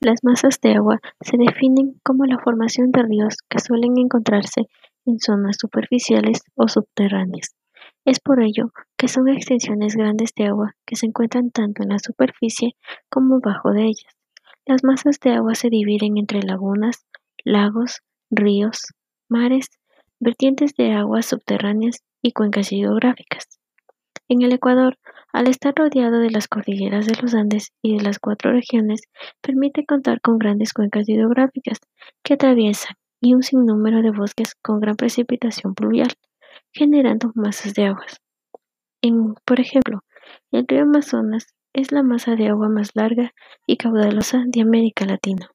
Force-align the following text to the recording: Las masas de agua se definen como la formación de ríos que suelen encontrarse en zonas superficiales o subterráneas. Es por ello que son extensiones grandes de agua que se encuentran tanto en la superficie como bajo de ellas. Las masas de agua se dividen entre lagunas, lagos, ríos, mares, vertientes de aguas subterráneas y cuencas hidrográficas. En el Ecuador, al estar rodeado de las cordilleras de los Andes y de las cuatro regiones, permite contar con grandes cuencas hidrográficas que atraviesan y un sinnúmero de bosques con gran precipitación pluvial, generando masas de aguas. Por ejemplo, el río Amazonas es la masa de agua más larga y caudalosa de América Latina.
Las 0.00 0.22
masas 0.22 0.60
de 0.60 0.74
agua 0.74 1.00
se 1.22 1.38
definen 1.38 2.00
como 2.04 2.26
la 2.26 2.38
formación 2.38 2.90
de 2.90 3.02
ríos 3.02 3.36
que 3.48 3.58
suelen 3.58 3.96
encontrarse 3.96 4.68
en 5.06 5.18
zonas 5.18 5.56
superficiales 5.58 6.42
o 6.54 6.68
subterráneas. 6.68 7.56
Es 8.04 8.20
por 8.20 8.42
ello 8.42 8.72
que 8.98 9.08
son 9.08 9.28
extensiones 9.28 9.96
grandes 9.96 10.32
de 10.36 10.46
agua 10.46 10.74
que 10.84 10.96
se 10.96 11.06
encuentran 11.06 11.50
tanto 11.50 11.82
en 11.82 11.88
la 11.88 11.98
superficie 11.98 12.76
como 13.08 13.40
bajo 13.40 13.70
de 13.72 13.84
ellas. 13.84 14.14
Las 14.66 14.84
masas 14.84 15.18
de 15.20 15.32
agua 15.32 15.54
se 15.54 15.70
dividen 15.70 16.18
entre 16.18 16.42
lagunas, 16.42 17.06
lagos, 17.44 18.02
ríos, 18.30 18.88
mares, 19.28 19.68
vertientes 20.20 20.74
de 20.74 20.92
aguas 20.92 21.26
subterráneas 21.26 22.02
y 22.22 22.32
cuencas 22.32 22.70
hidrográficas. 22.70 23.55
En 24.28 24.42
el 24.42 24.52
Ecuador, 24.52 24.98
al 25.32 25.48
estar 25.48 25.74
rodeado 25.76 26.18
de 26.18 26.30
las 26.30 26.48
cordilleras 26.48 27.06
de 27.06 27.14
los 27.22 27.34
Andes 27.34 27.72
y 27.82 27.96
de 27.96 28.02
las 28.02 28.18
cuatro 28.18 28.50
regiones, 28.50 29.02
permite 29.40 29.86
contar 29.86 30.20
con 30.20 30.38
grandes 30.38 30.72
cuencas 30.72 31.08
hidrográficas 31.08 31.78
que 32.24 32.34
atraviesan 32.34 32.96
y 33.20 33.34
un 33.34 33.42
sinnúmero 33.42 34.02
de 34.02 34.10
bosques 34.10 34.54
con 34.62 34.80
gran 34.80 34.96
precipitación 34.96 35.74
pluvial, 35.74 36.12
generando 36.72 37.30
masas 37.34 37.74
de 37.74 37.86
aguas. 37.86 38.20
Por 39.44 39.60
ejemplo, 39.60 40.02
el 40.50 40.66
río 40.66 40.82
Amazonas 40.82 41.54
es 41.72 41.92
la 41.92 42.02
masa 42.02 42.34
de 42.34 42.48
agua 42.48 42.68
más 42.68 42.90
larga 42.94 43.32
y 43.66 43.76
caudalosa 43.76 44.42
de 44.46 44.62
América 44.62 45.06
Latina. 45.06 45.50